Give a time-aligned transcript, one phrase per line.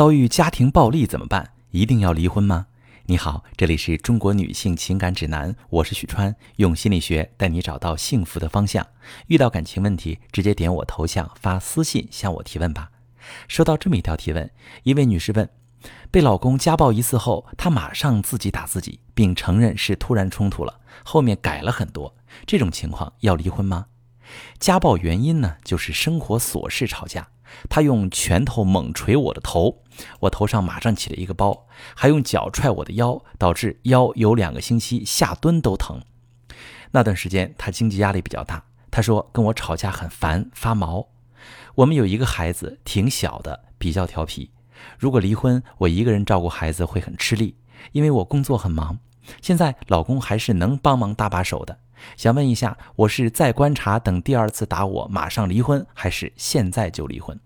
[0.00, 1.50] 遭遇家庭暴力怎么办？
[1.72, 2.68] 一定要离婚吗？
[3.04, 8.86] 你好，这里是中国女性情感指南，我是许川，用心理学带你找到幸福的方向。
[9.26, 12.90] 遇到感情问题，直接点我头像发私信向我提问吧。
[13.46, 14.50] 收到这么一条提问，
[14.84, 15.46] 一位女士问：
[16.10, 23.84] 被老公家暴一次后，她马上自己打自己，并承认是突然冲突了，后面改了很多，这种情况要离婚吗？
[24.58, 27.28] 家暴原因呢，就是生活琐事吵架。
[27.68, 29.82] 他用拳头猛捶我的头，
[30.20, 36.00] 我头上马上起了一个包，还用脚踹我的腰，导致腰有两个星期下蹲都疼。
[36.92, 41.08] 那段时间他经济压力比较大，他说跟我吵架很烦发毛。
[41.76, 44.50] 我们有一个孩子挺小的，比较调皮。
[44.98, 47.56] 如果离婚，我一个人照顾孩子会很吃力，
[47.92, 48.98] 因为我工作很忙。
[49.40, 51.78] 现在老公还是能帮忙搭把手的。
[52.16, 57.38] 想问一下，我是再观察等第二次打我马上离婚，还是现在就离婚？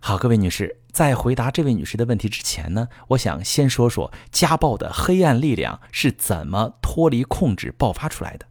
[0.00, 8.46] 好，各位女士，在回答这位女士的问题之前呢，我想先说说家暴的黑暗力量是怎么脱离控制爆发出来的。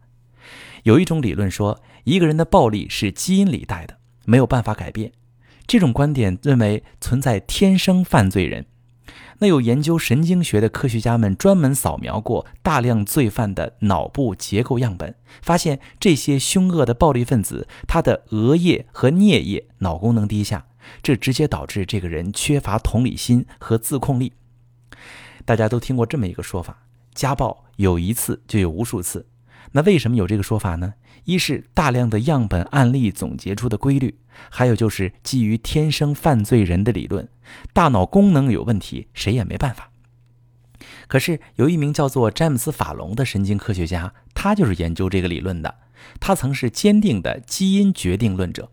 [0.82, 5.12] 有一种理论说，一个人的暴力是基因里带的，没有办法改变。
[5.66, 8.66] 这种观点认为存在天生犯罪人。
[9.38, 20.66] 那有研究神经学的科学家们专门扫描过大量罪犯的脑部结构样本，发现这些凶恶的暴力分子，他的额叶和颞叶脑功能低下，
[21.02, 24.32] 这直接导致这个人缺乏同理心和自控力。
[25.44, 26.82] 大家都听过这么一个说法：
[27.14, 29.26] 家暴有一次就有无数次。
[29.72, 30.94] 那为什么有这个说法呢？
[31.24, 34.18] 一是大量的样本案例总结出的规律，
[34.50, 37.28] 还有就是基于天生犯罪人的理论，
[37.72, 39.90] 大脑功能有问题，谁也没办法。
[41.06, 45.74] 可是有一名叫做詹姆斯·法隆的神经科学家，他就是研究这个理论的。
[46.20, 48.70] 他曾是坚定的基因决定论者。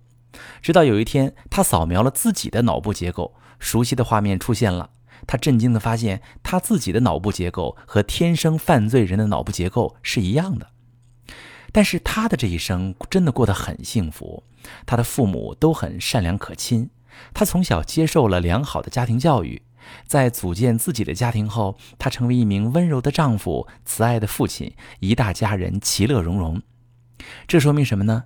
[0.62, 4.92] 直到有一天，他扫描了自己的脑部结构，熟悉的画面出现了。
[5.26, 10.68] 他震惊地发现，他自己的脑部结构和天生犯罪人的脑部结构是一样的。
[11.76, 14.42] 但是他的这一生真的过得很幸福，
[14.86, 16.90] 他的父母都很善良可亲，
[17.34, 19.62] 他从小接受了良好的家庭教育，
[20.08, 26.62] 在组建自己的家庭后，他成为一名温柔的丈夫、慈爱的父亲，一大家人其乐融融。
[27.46, 28.24] 这说明什么呢？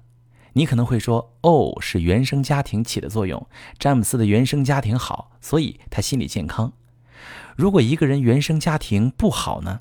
[0.54, 3.48] 你可能会说，哦，是原生家庭起的作用，
[3.80, 6.74] 詹姆斯的原生家庭好，所以他心理健康。
[7.56, 9.80] 如果一个人原生家庭不好呢？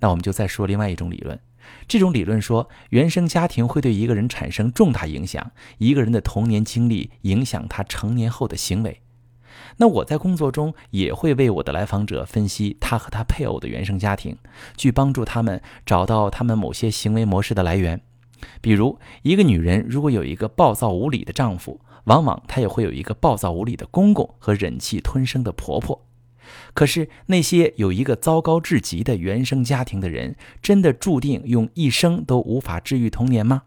[0.00, 1.38] 那我们就再说另外一种理论。
[1.86, 9.00] 这种理论说，原生家庭会对一个人产生重大影响，一个人的童年经历影响他成年后的行为。
[9.78, 14.36] 那我在工作中也会为我的来访者分析他和他配偶的原生家庭，
[14.76, 18.00] 去帮助他们找到他们某些行为模式的来源。
[18.60, 26.07] 比如，一个女人如果有一个暴躁无理的丈夫，往往她也会有一个暴躁无理的公公和忍气吞声的婆婆。
[26.74, 33.62] 可是那些有一个糟糕至极的原生家庭的人，真的注定用一生都无法治愈童年吗？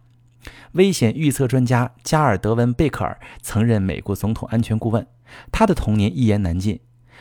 [0.74, 5.06] 危险预测专家加尔德文·贝克尔曾任美国总统安全顾问，
[5.52, 6.80] 他的童年一言难尽。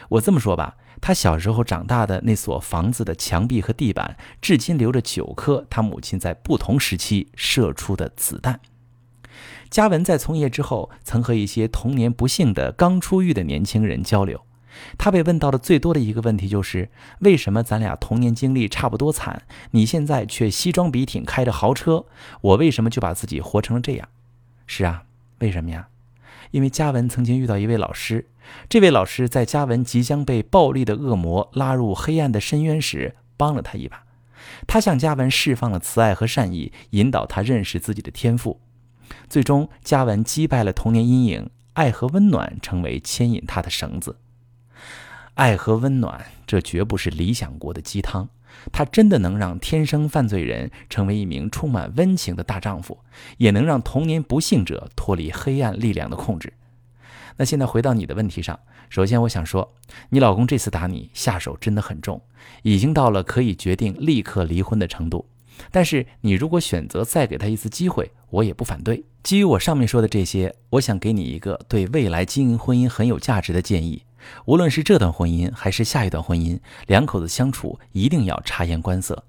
[0.08, 8.60] 我这么说吧，他小时候长大的那所房子的墙壁和地板，至今留着九颗他母亲在不同时期射出的子弹。
[9.68, 14.40] 加文在从业之后，曾和一些童年不幸的刚出狱的年轻人交流。
[14.98, 16.88] 他被问到的最多的一个问题就是：
[17.20, 19.42] 为什么咱俩童年经历差不多惨，
[19.72, 22.06] 你现在却西装笔挺开着豪车，
[22.40, 24.08] 我为什么就把自己活成了这样？
[24.66, 25.04] 是啊，
[25.38, 25.88] 为什么呀？
[26.50, 28.26] 因为嘉文曾经遇到一位老师，
[28.68, 34.02] 这位老师在嘉文即将被暴力的恶魔拉入黑暗的深渊时，帮了他一把。
[34.66, 38.60] 他向嘉文释放了慈爱和善意，引导他认识自己的天赋。
[39.28, 44.16] 最终，嘉文击败了童年阴影，爱和温暖成为牵引他的绳子。
[45.34, 48.28] 爱和温暖，这绝不是理想国的鸡汤，
[48.72, 52.98] 它真的能让天生犯罪人成为一名充满温情的大丈夫，
[53.38, 56.52] 也能让童年不幸者脱离黑暗力量的控制。
[57.36, 58.58] 那现在回到你的问题上，
[58.90, 59.72] 首先我想说，
[60.10, 62.20] 你老公这次打你下手真的很重，
[62.62, 65.26] 已经到了可以决定立刻离婚的程度。
[65.70, 69.04] 但是你如果选择再给他一次机会，我也不反对。
[69.22, 74.04] 基于我上面说的这些，我想给你一个对未来经营婚姻很有价值的建议。
[74.46, 79.24] 无论是这段婚姻还是下一段婚姻，两口子相处一定要察言观色。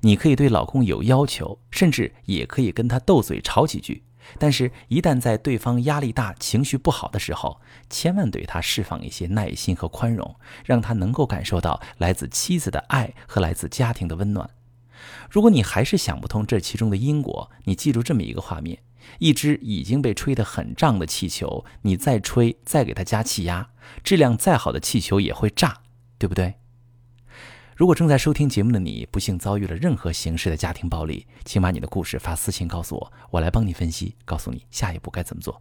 [0.00, 4.02] 你可以对老公有要求，甚至也可以跟他斗嘴吵几句。
[4.38, 7.60] 但是，一旦在对方压力大、情绪不好的时候，
[7.90, 10.34] 千万对他释放一些耐心和宽容，
[10.64, 14.48] 让他能够感受到来自妻子的爱和来自家庭的温暖。
[15.30, 18.78] 如果你还是想不通这其中的因果，你记住这么一个画面：
[19.18, 23.70] 一只已经被吹得很胀的气球，你再吹，再给它加气压，
[24.02, 25.78] 质量再好的气球也会炸，
[26.18, 26.54] 对不对？
[27.76, 35.60] 如果正在收听节目的你不幸遭遇了任何形式的家庭暴力，请把你的故事发私信告诉我，我来帮你分析，告诉你下一步该怎么做。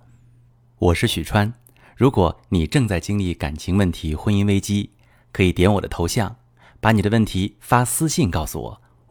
[0.77, 1.51] 我是许川，
[1.95, 4.91] 如果你正在经历感情问题、婚姻危机，
[5.31, 6.35] 可以点我的头像，
[6.79, 8.81] 把你的问题发私信告诉我，